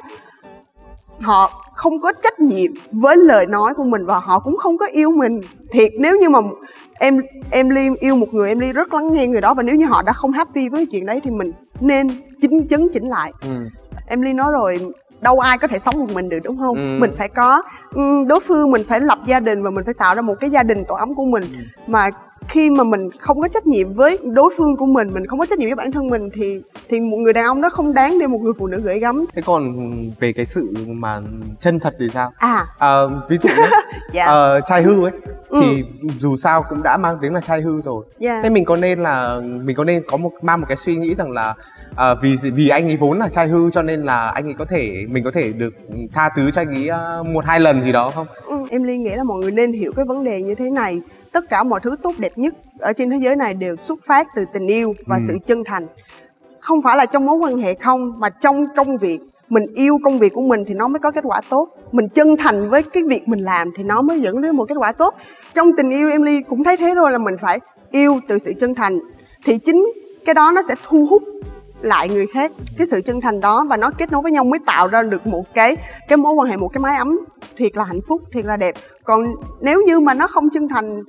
[1.21, 4.87] họ không có trách nhiệm với lời nói của mình và họ cũng không có
[4.87, 6.39] yêu mình thiệt nếu như mà
[6.95, 7.21] em
[7.51, 9.87] em ly yêu một người em ly rất lắng nghe người đó và nếu như
[9.87, 12.09] họ đã không happy với chuyện đấy thì mình nên
[12.41, 13.69] chính chấn chỉnh lại ừ.
[14.07, 14.79] em ly nói rồi
[15.23, 16.99] đâu ai có thể sống một mình được đúng không ừ.
[17.01, 20.15] mình phải có ừ, đối phương mình phải lập gia đình và mình phải tạo
[20.15, 21.59] ra một cái gia đình tổ ấm của mình ừ.
[21.87, 22.11] mà
[22.49, 25.47] khi mà mình không có trách nhiệm với đối phương của mình mình không có
[25.47, 28.19] trách nhiệm với bản thân mình thì thì một người đàn ông đó không đáng
[28.19, 29.75] để một người phụ nữ gửi gắm thế còn
[30.21, 31.21] về cái sự mà
[31.61, 33.71] chân thật thì sao à, à ví dụ nhé
[34.13, 34.55] dạ.
[34.57, 35.13] uh, trai hư ấy
[35.49, 35.61] ừ.
[35.63, 35.85] thì
[36.19, 38.35] dù sao cũng đã mang tiếng là trai hư rồi yeah.
[38.35, 38.41] Dạ.
[38.43, 41.15] thế mình có nên là mình có nên có một mang một cái suy nghĩ
[41.15, 41.55] rằng là
[41.97, 44.65] à, vì vì anh ấy vốn là trai hư cho nên là anh ấy có
[44.65, 45.75] thể mình có thể được
[46.13, 46.89] tha thứ cho anh ấy
[47.21, 48.27] uh, một hai lần gì đó không?
[48.45, 51.01] Ừ, em liên nghĩ là mọi người nên hiểu cái vấn đề như thế này.
[51.33, 54.27] Tất cả mọi thứ tốt đẹp nhất ở trên thế giới này đều xuất phát
[54.37, 55.23] từ tình yêu và ừ.
[55.29, 55.87] sự chân thành.
[56.61, 59.19] Không phải là trong mối quan hệ không mà trong công việc.
[59.49, 61.69] Mình yêu công việc của mình thì nó mới có kết quả tốt.
[61.93, 64.75] Mình chân thành với cái việc mình làm thì nó mới dẫn đến một kết
[64.79, 65.15] quả tốt.
[65.55, 67.59] Trong tình yêu em ly cũng thấy thế thôi là mình phải
[67.91, 68.99] yêu từ sự chân thành.
[69.45, 69.93] Thì chính
[70.25, 71.23] cái đó nó sẽ thu hút
[71.83, 74.61] lại người khác cái sự chân thành đó và nó kết nối với nhau mới
[74.67, 75.77] tạo ra được một cái
[76.09, 77.19] cái mối quan hệ một cái mái ấm
[77.57, 79.27] thiệt là hạnh phúc thiệt là đẹp còn
[79.61, 81.03] nếu như mà nó không chân thành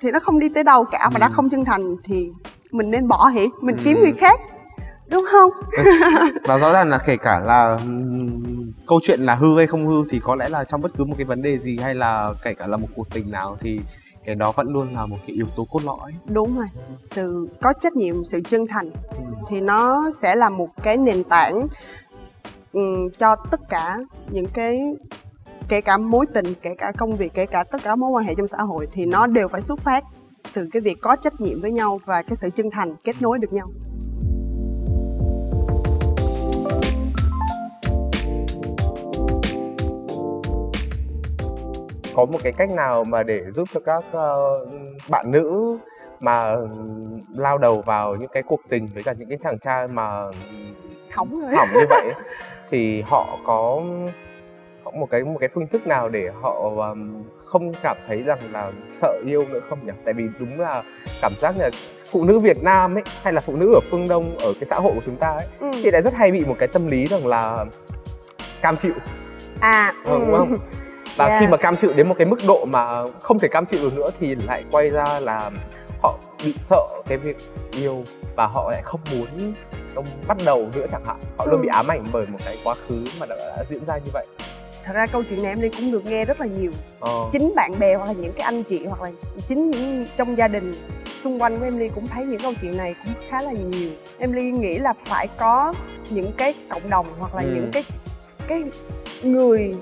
[0.00, 1.20] thì nó không đi tới đâu cả và ừ.
[1.20, 2.30] đã không chân thành thì
[2.70, 3.82] mình nên bỏ hỉ mình ừ.
[3.84, 4.40] kiếm người khác
[5.10, 5.50] đúng không
[6.44, 7.78] và rõ ràng là kể cả là
[8.86, 11.14] câu chuyện là hư hay không hư thì có lẽ là trong bất cứ một
[11.18, 13.80] cái vấn đề gì hay là kể cả là một cuộc tình nào thì
[14.28, 16.12] cái đó vẫn luôn là một cái yếu tố cốt lõi.
[16.26, 16.66] Đúng rồi.
[17.04, 19.22] Sự có trách nhiệm sự chân thành ừ.
[19.48, 21.66] thì nó sẽ là một cái nền tảng
[22.72, 23.98] um, cho tất cả
[24.30, 24.80] những cái
[25.68, 28.34] kể cả mối tình kể cả công việc kể cả tất cả mối quan hệ
[28.34, 30.04] trong xã hội thì nó đều phải xuất phát
[30.54, 33.38] từ cái việc có trách nhiệm với nhau và cái sự chân thành kết nối
[33.38, 33.70] được nhau
[42.18, 44.68] có một cái cách nào mà để giúp cho các uh,
[45.08, 45.78] bạn nữ
[46.20, 46.56] mà
[47.34, 50.24] lao đầu vào những cái cuộc tình với cả những cái chàng trai mà
[51.10, 52.12] hỏng rồi hỏng như vậy
[52.70, 53.82] thì họ có
[54.84, 58.38] có một cái một cái phương thức nào để họ um, không cảm thấy rằng
[58.52, 59.92] là sợ yêu nữa không nhỉ?
[60.04, 60.82] Tại vì đúng là
[61.22, 61.70] cảm giác là
[62.10, 64.76] phụ nữ Việt Nam ấy hay là phụ nữ ở phương Đông ở cái xã
[64.76, 65.70] hội của chúng ta ấy ừ.
[65.82, 67.64] thì lại rất hay bị một cái tâm lý rằng là
[68.62, 68.94] cam chịu.
[69.60, 70.18] À, ừ.
[70.18, 70.58] đúng không?
[71.18, 71.40] và yeah.
[71.40, 73.94] khi mà cam chịu đến một cái mức độ mà không thể cam chịu được
[73.96, 75.50] nữa thì lại quay ra là
[76.02, 77.36] họ bị sợ cái việc
[77.72, 78.04] yêu
[78.36, 79.54] và họ lại không muốn
[79.94, 81.50] không bắt đầu nữa chẳng hạn họ ừ.
[81.50, 84.10] luôn bị ám ảnh bởi một cái quá khứ mà đã, đã diễn ra như
[84.12, 84.26] vậy
[84.84, 87.28] thật ra câu chuyện này em đi cũng được nghe rất là nhiều ờ.
[87.32, 89.10] chính bạn bè hoặc là những cái anh chị hoặc là
[89.48, 90.74] chính những trong gia đình
[91.24, 93.90] xung quanh của em ly cũng thấy những câu chuyện này cũng khá là nhiều
[94.18, 95.74] em ly nghĩ là phải có
[96.10, 97.48] những cái cộng đồng hoặc là ừ.
[97.54, 97.84] những cái
[98.48, 98.64] cái
[99.22, 99.74] người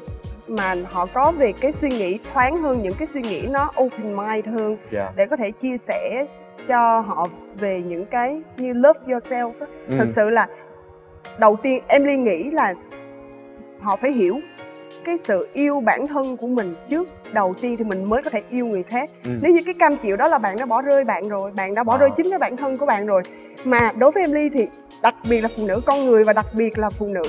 [0.48, 4.16] mà họ có về cái suy nghĩ thoáng hơn những cái suy nghĩ nó open
[4.16, 4.90] mind hơn yeah.
[4.90, 5.12] Dạ.
[5.16, 6.26] để có thể chia sẻ
[6.68, 7.28] cho họ
[7.60, 9.66] về những cái như love yourself á.
[9.88, 9.94] Ừ.
[9.98, 10.48] thật sự là
[11.38, 12.74] đầu tiên em liên nghĩ là
[13.80, 14.40] họ phải hiểu
[15.04, 18.42] cái sự yêu bản thân của mình trước đầu tiên thì mình mới có thể
[18.50, 19.30] yêu người khác ừ.
[19.42, 21.84] nếu như cái cam chịu đó là bạn đã bỏ rơi bạn rồi bạn đã
[21.84, 21.98] bỏ à.
[21.98, 23.22] rơi chính cái bản thân của bạn rồi
[23.64, 24.68] mà đối với em ly thì
[25.02, 27.24] đặc biệt là phụ nữ con người và đặc biệt là phụ nữ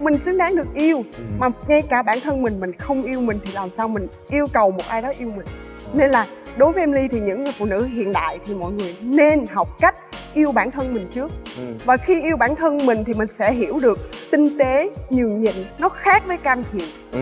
[0.00, 0.96] mình xứng đáng được yêu.
[0.96, 1.24] Ừ.
[1.38, 4.46] mà ngay cả bản thân mình mình không yêu mình thì làm sao mình yêu
[4.52, 5.46] cầu một ai đó yêu mình?
[5.92, 8.72] Nên là đối với em ly thì những người phụ nữ hiện đại thì mọi
[8.72, 9.94] người nên học cách
[10.34, 11.30] yêu bản thân mình trước.
[11.56, 11.62] Ừ.
[11.84, 13.98] và khi yêu bản thân mình thì mình sẽ hiểu được
[14.30, 16.86] tinh tế nhường nhịn nó khác với cam chịu.
[17.12, 17.20] Ừ.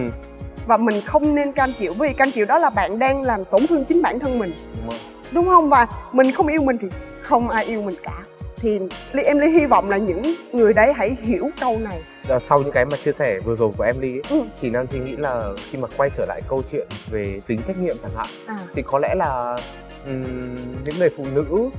[0.66, 3.66] và mình không nên cam chịu vì cam chịu đó là bạn đang làm tổn
[3.66, 4.52] thương chính bản thân mình.
[4.86, 4.98] Đúng,
[5.32, 5.68] đúng không?
[5.68, 6.88] Và mình không yêu mình thì
[7.20, 8.22] không ai yêu mình cả.
[8.56, 8.78] Thì
[9.24, 12.00] em ly hy vọng là những người đấy hãy hiểu câu này
[12.40, 14.42] sau những cái mà chia sẻ vừa rồi của em ly ừ.
[14.60, 17.78] thì nam suy nghĩ là khi mà quay trở lại câu chuyện về tính trách
[17.78, 18.58] nhiệm chẳng hạn à.
[18.74, 19.58] thì có lẽ là
[20.06, 21.70] um, những người phụ nữ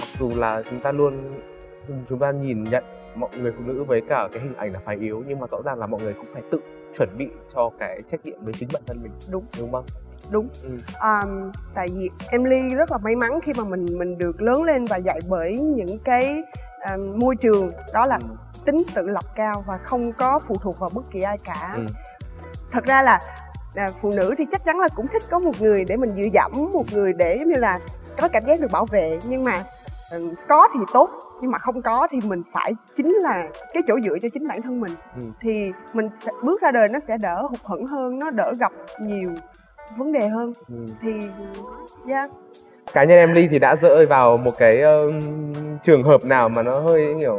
[0.00, 1.18] mặc dù là chúng ta luôn
[2.08, 2.84] chúng ta nhìn nhận
[3.14, 5.58] mọi người phụ nữ với cả cái hình ảnh là phải yếu nhưng mà rõ
[5.64, 6.60] ràng là mọi người cũng phải tự
[6.98, 9.84] chuẩn bị cho cái trách nhiệm với chính bản thân mình đúng đúng không
[10.30, 10.70] đúng ừ.
[11.02, 14.62] um, tại vì em ly rất là may mắn khi mà mình mình được lớn
[14.62, 16.42] lên và dạy bởi những cái
[16.90, 18.36] um, môi trường đó là ừ.
[18.64, 21.86] Tính tự lập cao và không có phụ thuộc vào bất kỳ ai cả ừ.
[22.72, 23.20] thật ra là
[23.74, 26.28] à, phụ nữ thì chắc chắn là cũng thích có một người để mình dựa
[26.32, 27.80] dẫm một người để giống như là
[28.20, 29.64] có cảm giác được bảo vệ nhưng mà
[30.12, 34.00] um, có thì tốt nhưng mà không có thì mình phải chính là cái chỗ
[34.04, 35.22] dựa cho chính bản thân mình ừ.
[35.40, 38.72] thì mình sẽ bước ra đời nó sẽ đỡ hụt hẫng hơn nó đỡ gặp
[39.00, 39.30] nhiều
[39.96, 40.86] vấn đề hơn ừ.
[41.02, 41.12] thì
[42.08, 42.30] yeah
[42.92, 45.14] cá nhân em ly thì đã rơi vào một cái uh,
[45.82, 47.38] trường hợp nào mà nó hơi kiểu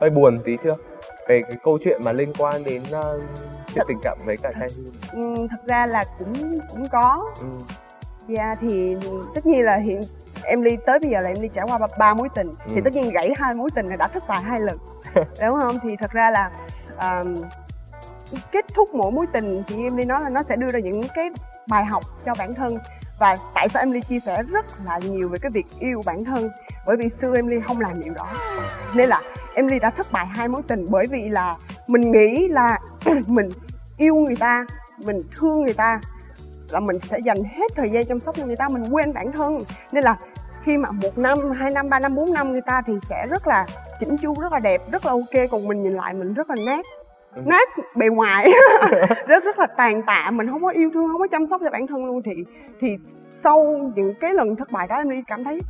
[0.00, 0.76] hơi buồn tí chưa?
[1.28, 3.22] Về cái câu chuyện mà liên quan đến uh,
[3.74, 4.68] chuyện tình cảm với cả trai
[5.12, 7.32] ừ, thật ra là cũng cũng có.
[7.40, 7.46] Ừ.
[8.28, 8.96] dạ thì
[9.34, 10.00] tất nhiên là hiện
[10.44, 12.48] em ly tới bây giờ là em ly trải qua ba mối tình.
[12.48, 12.72] Ừ.
[12.74, 14.78] thì tất nhiên gãy hai mối tình này đã thất bại hai lần.
[15.14, 15.78] Đúng không?
[15.82, 16.50] Thì thật ra là
[17.00, 17.34] um,
[18.52, 21.02] kết thúc mỗi mối tình thì em ly nói là nó sẽ đưa ra những
[21.14, 21.30] cái
[21.68, 22.78] bài học cho bản thân
[23.18, 26.24] và tại sao em ly chia sẻ rất là nhiều về cái việc yêu bản
[26.24, 26.48] thân?
[26.86, 28.26] Bởi vì xưa em ly không làm điều đó.
[28.94, 29.22] Nên là
[29.54, 32.78] em ly đã thất bại hai mối tình bởi vì là mình nghĩ là
[33.26, 33.48] mình
[33.96, 34.66] yêu người ta,
[35.04, 36.00] mình thương người ta,
[36.70, 39.32] là mình sẽ dành hết thời gian chăm sóc cho người ta, mình quên bản
[39.32, 39.64] thân.
[39.92, 40.16] Nên là
[40.64, 43.46] khi mà một năm, hai năm, ba năm, bốn năm người ta thì sẽ rất
[43.46, 43.66] là
[44.00, 45.50] chỉnh chu, rất là đẹp, rất là ok.
[45.50, 46.86] Còn mình nhìn lại mình rất là nát
[47.36, 48.50] nát bề ngoài.
[49.26, 50.30] Rất rất là tàn tạ.
[50.30, 52.22] Mình không có yêu thương không có chăm sóc cho bản thân luôn.
[52.22, 52.32] Thì
[52.80, 52.96] thì
[53.32, 55.60] sau những cái lần thất bại đó em đi cảm thấy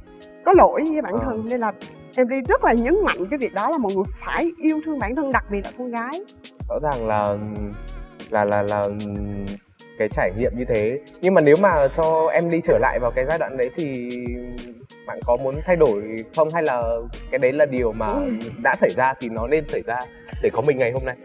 [0.44, 1.24] có lỗi với bản à.
[1.24, 1.48] thân.
[1.50, 1.72] Nên là
[2.16, 4.98] em đi rất là nhấn mạnh cái việc đó là mọi người phải yêu thương
[4.98, 6.24] bản thân đặc biệt là con gái.
[6.68, 7.36] Rõ ràng là
[8.30, 8.84] là là là
[9.98, 11.00] cái trải nghiệm như thế.
[11.20, 14.10] Nhưng mà nếu mà cho em đi trở lại vào cái giai đoạn đấy thì
[15.06, 16.02] bạn có muốn thay đổi
[16.36, 16.48] không?
[16.54, 16.82] Hay là
[17.30, 18.30] cái đấy là điều mà ừ.
[18.62, 20.00] đã xảy ra thì nó nên xảy ra
[20.42, 21.16] để có mình ngày hôm nay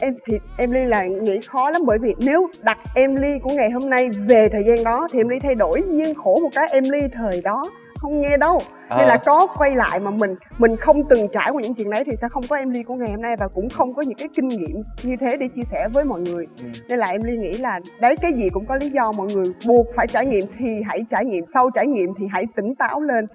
[0.00, 3.50] em thì em ly là nghĩ khó lắm bởi vì nếu đặt em ly của
[3.50, 6.50] ngày hôm nay về thời gian đó thì em ly thay đổi nhưng khổ một
[6.54, 7.64] cái em ly thời đó
[8.00, 8.96] không nghe đâu à.
[8.98, 12.04] nên là có quay lại mà mình mình không từng trải qua những chuyện đấy
[12.06, 14.18] thì sẽ không có em ly của ngày hôm nay và cũng không có những
[14.18, 16.68] cái kinh nghiệm như thế để chia sẻ với mọi người ừ.
[16.88, 19.44] nên là em ly nghĩ là đấy cái gì cũng có lý do mọi người
[19.66, 23.00] buộc phải trải nghiệm thì hãy trải nghiệm sau trải nghiệm thì hãy tỉnh táo
[23.00, 23.26] lên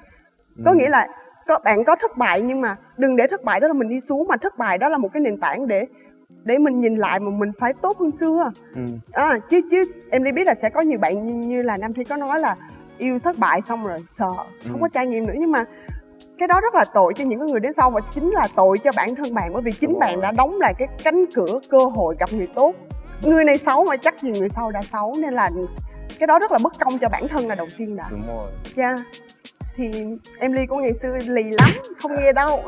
[0.66, 0.78] có ừ.
[0.78, 1.08] nghĩa là
[1.48, 4.00] có bạn có thất bại nhưng mà đừng để thất bại đó là mình đi
[4.02, 5.86] xuống mà thất bại đó là một cái nền tảng để
[6.44, 8.82] để mình nhìn lại mà mình phải tốt hơn xưa ừ.
[9.12, 11.94] à, chứ chứ em đi biết là sẽ có nhiều bạn như, như là nam
[11.94, 12.56] thi có nói là
[12.98, 14.70] yêu thất bại xong rồi sợ ừ.
[14.72, 15.66] không có trải nghiệm nữa nhưng mà
[16.38, 18.92] cái đó rất là tội cho những người đến sau và chính là tội cho
[18.96, 20.22] bản thân bạn bởi vì chính Đúng bạn rồi.
[20.22, 22.76] đã đóng lại cái cánh cửa cơ hội gặp người tốt
[23.24, 25.52] người này xấu mà chắc gì người sau đã xấu nên là
[26.20, 28.52] cái đó rất là bất công cho bản thân là đầu tiên đã đúng rồi
[28.76, 29.00] yeah.
[29.78, 29.92] Thì
[30.40, 31.70] em ly của ngày xưa lì lắm
[32.02, 32.64] không nghe đâu.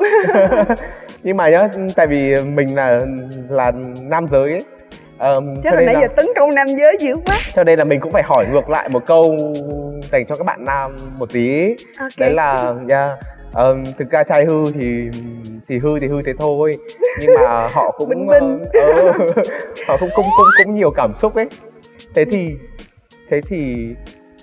[1.22, 3.06] Nhưng mà nhá tại vì mình là
[3.48, 4.62] là nam giới ấy.
[5.18, 6.00] Um, Chứ là nãy là...
[6.00, 7.38] giờ tấn công nam giới dữ quá.
[7.54, 9.36] Cho nên là mình cũng phải hỏi ngược lại một câu
[10.02, 11.76] dành cho các bạn nam một tí.
[11.98, 12.10] Okay.
[12.18, 13.18] Đấy là yeah,
[13.54, 15.08] um, thực ra trai hư thì
[15.68, 16.76] thì hư thì hư thế thôi.
[17.20, 18.54] Nhưng mà họ cũng bình bình.
[18.54, 19.46] Uh, uh,
[19.88, 21.46] họ cũng cũng cũng cũng nhiều cảm xúc ấy.
[22.14, 22.50] Thế thì
[23.28, 23.88] thế thì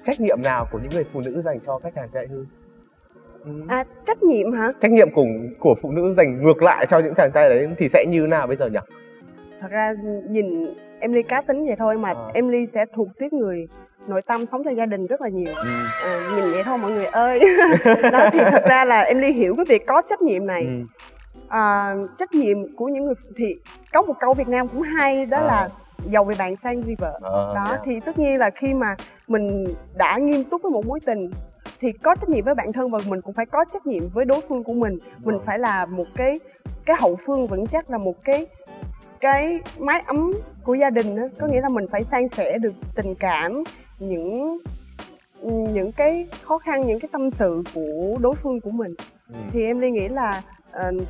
[0.05, 2.45] trách nhiệm nào của những người phụ nữ dành cho các chàng trai hư
[3.67, 5.25] à trách nhiệm hả trách nhiệm của
[5.59, 8.47] của phụ nữ dành ngược lại cho những chàng trai đấy thì sẽ như nào
[8.47, 8.79] bây giờ nhỉ
[9.61, 9.93] thật ra
[10.29, 10.45] nhìn
[10.99, 12.31] Emily cá tính vậy thôi mà à.
[12.33, 13.67] Emily sẽ thuộc tiếp người
[14.07, 15.69] nội tâm sống cho gia đình rất là nhiều ừ.
[16.03, 17.39] à, nhìn vậy thôi mọi người ơi
[18.11, 20.71] đó thì thật ra là Emily hiểu cái việc có trách nhiệm này ừ.
[21.47, 23.45] à, trách nhiệm của những người thì
[23.93, 25.45] có một câu Việt Nam cũng hay đó à.
[25.45, 25.69] là
[26.11, 27.19] giàu về bạn sang vì vợ.
[27.23, 27.81] À, đó yeah.
[27.85, 28.95] thì tất nhiên là khi mà
[29.27, 31.31] mình đã nghiêm túc với một mối tình
[31.79, 34.25] thì có trách nhiệm với bản thân và mình cũng phải có trách nhiệm với
[34.25, 34.99] đối phương của mình.
[35.23, 36.39] Mình phải là một cái
[36.85, 38.47] cái hậu phương vững chắc là một cái
[39.19, 42.73] cái mái ấm của gia đình đó có nghĩa là mình phải san sẻ được
[42.95, 43.63] tình cảm
[43.99, 44.57] những
[45.73, 48.95] những cái khó khăn những cái tâm sự của đối phương của mình.
[49.29, 49.39] Ừ.
[49.51, 51.03] thì em ly nghĩ là uh,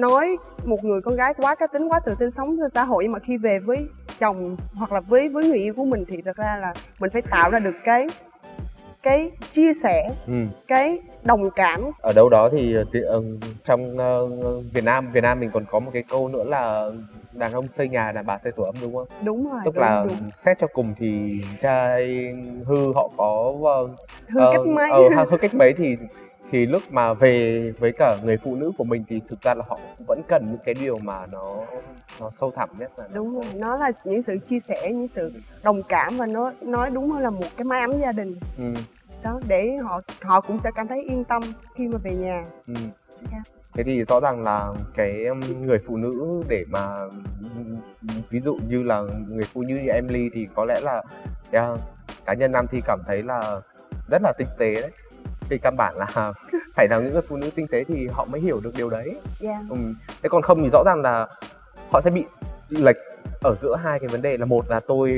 [0.00, 3.04] nói một người con gái quá cá tính quá tự tin sống trên xã hội
[3.04, 3.78] nhưng mà khi về với
[4.20, 7.22] chồng hoặc là với với người yêu của mình thì thật ra là mình phải
[7.22, 8.06] tạo ra được cái
[9.02, 10.32] cái chia sẻ ừ.
[10.68, 12.86] cái đồng cảm ở đâu đó thì uh,
[13.64, 16.90] trong uh, Việt Nam Việt Nam mình còn có một cái câu nữa là
[17.32, 19.08] đàn ông xây nhà đàn bà xây tổ ấm đúng không?
[19.24, 19.60] Đúng rồi.
[19.64, 20.30] Tức đúng, là đúng.
[20.44, 22.32] xét cho cùng thì trai
[22.66, 23.90] hư họ có uh,
[24.28, 24.90] hư uh, cách mấy
[25.22, 25.96] uh, hư cách mấy thì
[26.50, 29.64] thì lúc mà về với cả người phụ nữ của mình thì thực ra là
[29.68, 31.64] họ vẫn cần những cái điều mà nó
[32.20, 35.32] nó sâu thẳm nhất là đúng rồi nó là những sự chia sẻ những sự
[35.62, 38.74] đồng cảm và nó nói đúng hơn là một cái mái ấm gia đình ừ.
[39.22, 41.42] đó để họ họ cũng sẽ cảm thấy yên tâm
[41.74, 42.74] khi mà về nhà ừ.
[42.74, 42.92] yeah.
[43.32, 43.42] Dạ.
[43.72, 47.06] thế thì rõ ràng là cái um, người phụ nữ để mà
[48.30, 51.02] ví dụ như là người phụ nữ như Emily thì có lẽ là
[51.50, 51.80] yeah,
[52.24, 53.60] cá nhân Nam thì cảm thấy là
[54.10, 54.90] rất là tinh tế đấy
[55.50, 56.32] thì căn bản là
[56.74, 59.20] phải là những người phụ nữ tinh tế thì họ mới hiểu được điều đấy
[59.40, 59.62] yeah.
[59.70, 59.76] Ừ.
[60.22, 61.26] thế còn không thì rõ ràng là
[61.90, 62.24] họ sẽ bị
[62.68, 62.96] lệch
[63.40, 65.12] ở giữa hai cái vấn đề là một là tôi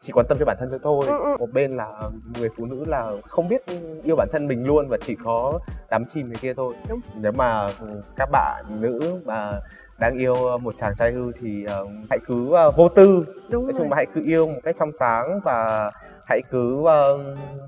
[0.00, 1.36] chỉ quan tâm cho bản thân thôi ừ, ừ.
[1.38, 1.92] một bên là
[2.38, 3.62] người phụ nữ là không biết
[4.04, 5.58] yêu bản thân mình luôn và chỉ có
[5.90, 7.00] đắm chìm người kia thôi Đúng.
[7.14, 7.68] nếu mà
[8.16, 9.60] các bạn nữ mà
[9.98, 13.72] đang yêu một chàng trai hư thì uh, hãy cứ uh, vô tư Đúng nói
[13.78, 15.90] chung là hãy cứ yêu một cách trong sáng và
[16.26, 16.88] hãy cứ uh,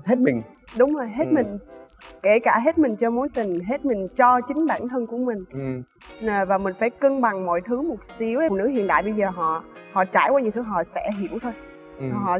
[0.05, 0.41] hết mình
[0.77, 1.33] đúng rồi hết ừ.
[1.35, 1.57] mình
[2.23, 5.45] kể cả hết mình cho mối tình hết mình cho chính bản thân của mình
[5.53, 6.45] ừ.
[6.47, 9.29] và mình phải cân bằng mọi thứ một xíu phụ nữ hiện đại bây giờ
[9.29, 11.53] họ họ trải qua những thứ họ sẽ hiểu thôi
[11.99, 12.05] ừ.
[12.13, 12.39] họ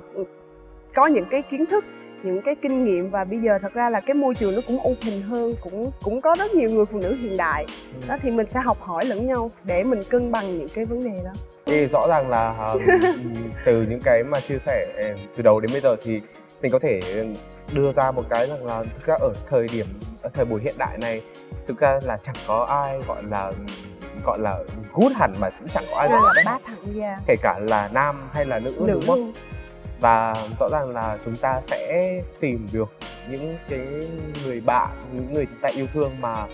[0.96, 1.86] có những cái kiến thức
[2.24, 4.80] những cái kinh nghiệm và bây giờ thật ra là cái môi trường nó cũng
[4.92, 8.08] open hơn cũng cũng có rất nhiều người phụ nữ hiện đại ừ.
[8.10, 11.04] đó thì mình sẽ học hỏi lẫn nhau để mình cân bằng những cái vấn
[11.04, 11.32] đề đó
[11.66, 12.54] thì rõ ràng là
[13.66, 14.88] từ những cái mà chia sẻ
[15.36, 16.22] từ đầu đến bây giờ thì
[16.62, 17.26] mình có thể
[17.74, 19.88] đưa ra một cái rằng là thực ra ở thời điểm
[20.22, 21.22] ở thời buổi hiện đại này
[21.68, 23.52] thực ra là chẳng có ai gọi là
[24.26, 24.60] gọi là
[24.94, 27.20] gút hẳn mà cũng chẳng có ai gọi là bát hẳn yeah.
[27.28, 28.94] kể cả là nam hay là nữ, nữ.
[28.94, 29.34] đúng không?
[30.00, 32.94] Và rõ ràng là chúng ta sẽ tìm được
[33.30, 33.88] những cái
[34.46, 36.48] người bạn những người chúng ta yêu thương mà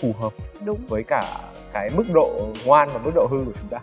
[0.00, 0.32] phù hợp
[0.64, 0.78] đúng.
[0.88, 1.38] với cả
[1.72, 3.78] cái mức độ ngoan và mức độ hư của chúng ta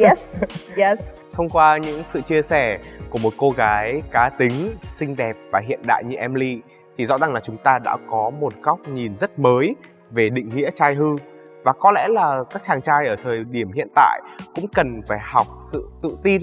[0.00, 0.36] yes
[0.76, 1.00] yes.
[1.32, 2.78] Thông qua những sự chia sẻ
[3.10, 6.60] của một cô gái cá tính, xinh đẹp và hiện đại như Emily,
[6.98, 9.76] thì rõ ràng là chúng ta đã có một góc nhìn rất mới
[10.10, 11.16] về định nghĩa trai hư.
[11.64, 14.20] Và có lẽ là các chàng trai ở thời điểm hiện tại
[14.54, 16.42] cũng cần phải học sự tự tin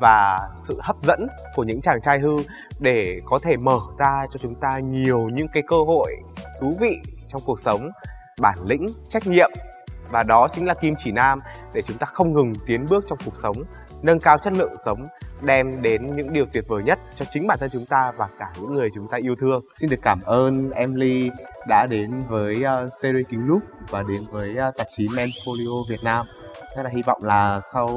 [0.00, 2.36] và sự hấp dẫn của những chàng trai hư
[2.78, 6.16] để có thể mở ra cho chúng ta nhiều những cái cơ hội
[6.60, 6.96] thú vị
[7.28, 7.90] trong cuộc sống,
[8.40, 9.50] bản lĩnh, trách nhiệm
[10.10, 11.40] và đó chính là kim chỉ nam
[11.72, 13.56] để chúng ta không ngừng tiến bước trong cuộc sống
[14.02, 15.08] nâng cao chất lượng sống
[15.42, 18.52] đem đến những điều tuyệt vời nhất cho chính bản thân chúng ta và cả
[18.56, 19.64] những người chúng ta yêu thương.
[19.74, 21.30] Xin được cảm ơn Emily
[21.68, 26.00] đã đến với uh, series Kính Lúc và đến với uh, tạp chí Menfolio Việt
[26.02, 26.26] Nam.
[26.76, 27.88] Rất là hy vọng là sau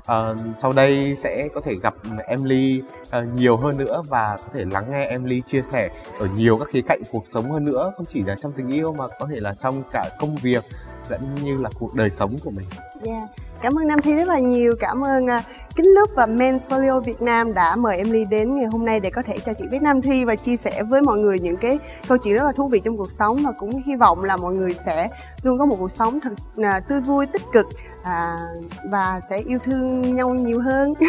[0.00, 1.94] uh, sau đây sẽ có thể gặp
[2.26, 2.82] Emily
[3.18, 6.68] uh, nhiều hơn nữa và có thể lắng nghe Emily chia sẻ ở nhiều các
[6.68, 9.36] khía cạnh cuộc sống hơn nữa, không chỉ là trong tình yêu mà có thể
[9.40, 10.64] là trong cả công việc
[11.10, 12.66] lẫn như là cuộc đời sống của mình.
[13.06, 13.28] Yeah.
[13.62, 14.76] Cảm ơn Nam Thi rất là nhiều.
[14.80, 15.30] Cảm ơn uh,
[15.76, 19.10] Kính Lúc và Men's Folio Việt Nam đã mời Emily đến ngày hôm nay để
[19.10, 21.78] có thể trò chuyện với Nam Thi và chia sẻ với mọi người những cái
[22.08, 24.54] câu chuyện rất là thú vị trong cuộc sống và cũng hy vọng là mọi
[24.54, 25.08] người sẽ
[25.42, 27.66] luôn có một cuộc sống thật uh, tươi vui, tích cực
[28.02, 28.36] à,
[28.84, 30.94] và sẽ yêu thương nhau nhiều hơn.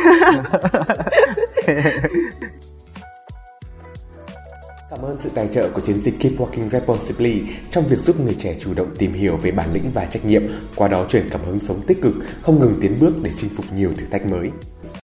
[4.91, 8.35] Cảm ơn sự tài trợ của chiến dịch Keep Walking Responsibly trong việc giúp người
[8.39, 10.41] trẻ chủ động tìm hiểu về bản lĩnh và trách nhiệm,
[10.75, 13.65] qua đó truyền cảm hứng sống tích cực, không ngừng tiến bước để chinh phục
[13.73, 14.49] nhiều thử thách mới.